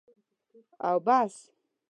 [0.87, 1.33] او بس.